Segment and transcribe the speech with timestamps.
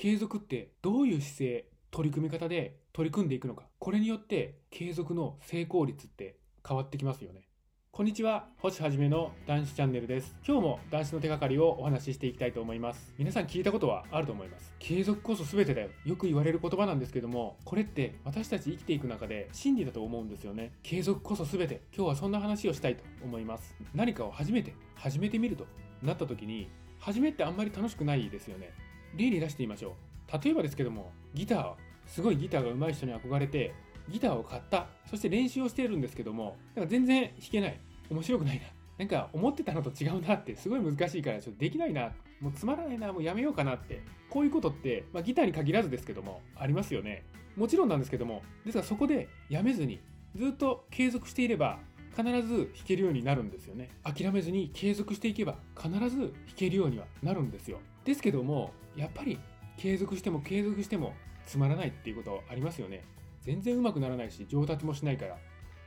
[0.00, 3.64] 継続ってどういう姿勢、取り組み方で取り組んでいくのか。
[3.78, 7.42] これによって継続の成功率って変わってきますよね。
[7.90, 10.34] こんにちは、星はじめの男子チャンネルです。
[10.42, 13.12] 今日も男子の手がかりをお話ししていきたいと思います。
[13.18, 14.72] 皆さん聞いたことはあると思います。
[14.78, 15.90] 継続こそ全てだよ。
[16.06, 20.72] よく言われる言葉なんですけども、これって私たち生きていく中で真理だと思うんですよね。
[20.82, 21.82] 継続こそ全て。
[21.94, 23.76] 今日はそんな話をしたいと思います。
[23.94, 25.66] 何かを初めて、始めてみると
[26.02, 28.72] なった時に、初めってあんまり楽しくないですよね。
[29.16, 29.96] 例に出してみましょ
[30.32, 30.44] う。
[30.44, 31.74] 例えばですけども、ギター、
[32.06, 33.74] すごいギターが上手い人に憧れて、
[34.08, 34.86] ギターを買った。
[35.08, 37.80] そして練習をしているんですけども、なんか全然弾けない。
[38.10, 38.66] 面白くないな。
[38.98, 42.12] なんか思ってたのと違うなってすごい難しいからちょっとできないな。
[42.40, 43.12] もうつまらないな。
[43.12, 44.02] もうやめようかなって。
[44.28, 47.24] こういうことって、まあ、ギターに限らずですけども、ありますよね。
[47.56, 50.00] もちろんなんですけども、ですがそこでやめずに
[50.36, 51.78] ずっと継続していれば
[52.16, 53.90] 必ず弾けるようになるんですよね。
[54.02, 57.78] 諦めずに継続していけば必ず弾けるようにはなるんですよ。
[58.04, 59.38] ですけども、やっぱり
[59.76, 61.14] 継続しても継続しても
[61.46, 63.04] つまらないっていうことありますよね。
[63.42, 65.38] 全然うまくならないし上達もしないから、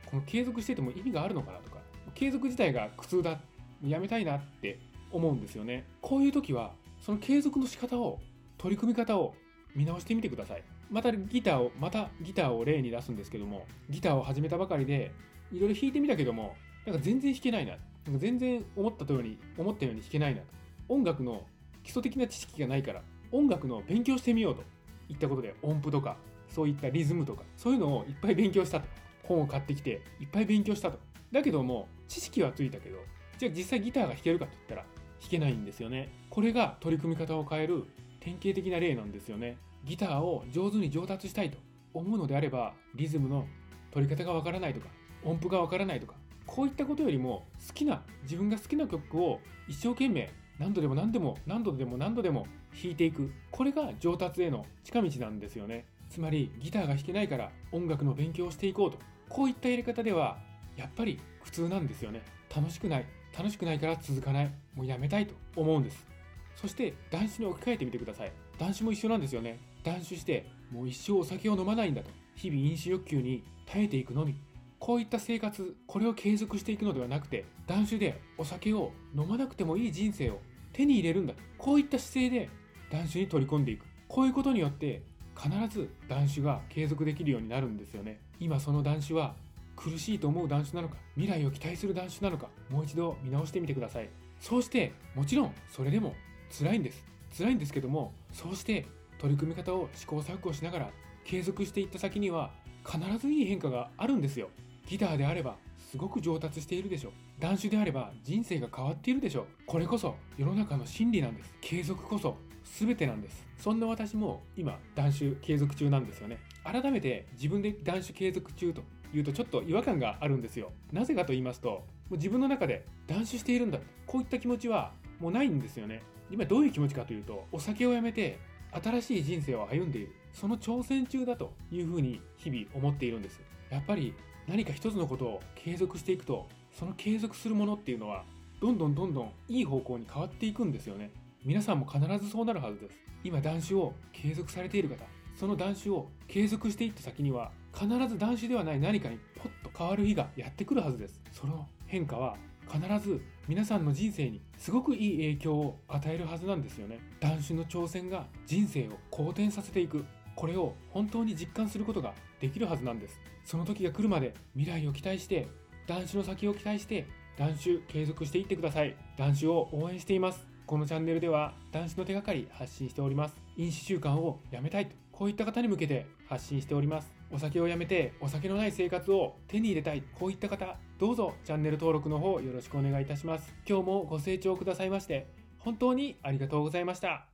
[0.06, 1.78] この継続してても意味があるのかなとか、
[2.14, 3.40] 継続自体が苦痛だ、
[3.82, 4.78] やめたいなって
[5.10, 5.86] 思うんですよね。
[6.00, 8.20] こういう時は、その継続の仕方を、
[8.56, 9.34] 取り組み方を
[9.74, 10.62] 見直してみてください。
[10.90, 15.12] またギターを、またギターを例に出すんですけども、ギターを始めたばかりで、
[15.52, 16.54] いろいろ弾いてみたけども、
[16.86, 17.72] なんか全然弾けないな。
[17.72, 17.76] な
[18.10, 20.42] んか全然思ったように、思ったように弾けないな。
[20.88, 21.44] 音楽の
[21.82, 24.62] 基礎的な知識がないから、音楽の勉強してみようと
[25.08, 26.16] いったことで、音符とか、
[26.48, 28.86] そういったリズムとか、そういうのをいっぱい勉強したと。
[29.24, 30.98] 本を買ってきて、いっぱい勉強したと。
[31.32, 32.98] だけども、知識はついたけど、
[33.38, 34.82] じゃあ実際ギターが弾けるかと言ったら、
[35.20, 36.10] 弾けないんですよね。
[36.30, 37.86] これが取り組み方を変える
[38.24, 39.58] 典型的な例なんですよね。
[39.84, 41.58] ギターを上手に上達したいと
[41.92, 43.46] 思うのであれば、リズムの
[43.90, 44.88] 取り方がわからないとか、
[45.22, 46.14] 音符がわからないとか、
[46.46, 53.30] こういったことよりも好きな、自分が好きな曲を一生懸命何度でも何度でも何度でも何度でも弾いていく。
[53.50, 55.84] これが上達への近道なんですよね。
[56.08, 58.98] つまりギターが弾けないから音楽の勉強をしていこうと。
[59.28, 60.38] こういったやり方では
[60.76, 62.22] やっぱり苦痛なんですよね。
[62.54, 63.06] 楽しくない。
[63.36, 64.50] 楽しくないから続かない。
[64.74, 66.13] もうやめたいと思うんです。
[66.56, 68.32] そして男子に置き換えてみてください。
[68.58, 69.58] 男子も一緒なんですよね。
[69.82, 72.10] 断酒してもう一生お酒を飲まないんだと。
[72.36, 74.36] 日々飲酒欲求に耐えていくのみ。
[74.78, 80.40] こういった生活、これを継続していくのではなくて、断酒でお酒を飲まなくてもいい人生を
[80.72, 81.34] 手に入れるんだ。
[81.56, 82.50] こういった姿勢で
[82.90, 83.86] 断酒に取り込んでいく。
[84.08, 85.02] こういうことによって
[85.36, 88.20] 必ず断酒が継続できるようになるんですよね。
[88.38, 89.34] 今その断酒は
[89.76, 94.10] 苦しいと思う断種なのか、未来を期待する断種なのか、もう一度見直してみてください。
[94.40, 96.14] そうして、もちろんそれでも
[96.56, 97.04] 辛いんです。
[97.36, 98.86] 辛いんですけども、そうして
[99.18, 100.90] 取り組み方を試行錯誤しながら
[101.24, 102.52] 継続していった先には
[102.86, 104.50] 必ずいい変化があるんですよ。
[104.86, 105.56] ギターであれば
[105.90, 107.12] すごく上達しているでしょう。
[107.40, 109.46] 断種であれば人生が変わっているでしょう。
[109.66, 111.52] これこそ世の中の真理なんです。
[111.60, 112.36] 継続こそ
[112.78, 113.44] 全てなんです。
[113.58, 116.38] そんな私も今断種継続中なんですよね。
[116.62, 118.82] 改めて自分で断種継続中と
[119.12, 120.70] 言うとちょっと違和感があるんですよ。
[120.92, 123.80] なぜかと言いますと、もう自分の中で断酒しているんだ。
[124.06, 126.02] こういった気持ちはもうないんですよね。
[126.34, 128.40] 今どういう気持ちかというと、お酒をやめて
[128.72, 130.12] 新しい人生を歩んでいる。
[130.32, 133.40] その挑戦中だというふうに日々思っているんです。
[133.70, 134.14] やっぱり
[134.48, 138.24] 何か一つのことを継続していくと、その継続するものっていうのは、
[138.60, 141.12] どんどんどんどんいい方向に変わっていくんですよね。
[141.44, 142.98] 皆さんも必ずそうなるはずです。
[143.22, 145.04] 今、断酒を継続されている方、
[145.36, 151.20] その断酒を継続していった先には、必ず断酒ではない何かにポッと変わる日がやってくるはずです。
[151.30, 152.36] その変化は
[152.68, 156.98] 必ず皆さんの人生にすごくいい影響を与えるはずなんですよね。
[157.20, 160.06] 断酒の挑戦が人生を好転させていく。
[160.34, 163.20] これを本当に実感することができるはずなんです。
[163.44, 165.46] その時が来るまで未来を期待して、
[165.86, 167.06] 断酒の先を期待して、
[167.36, 168.96] 断酒継続していってください。
[169.18, 170.46] 断酒を応援しています。
[170.66, 173.36] このチャンネルでは男子の手がかり発信しております。
[173.58, 177.12] 飲酒習慣をやめたいと、こういった方に向けて発信しております。
[177.34, 183.52] お酒をやめてお酒のない生活を手に入れたい、こういった方、どうぞチャンネル登録の方よろしくお願いいたします。
[183.68, 185.26] 今日もご清聴くださいまして、
[185.58, 187.33] 本当にありがとうございました。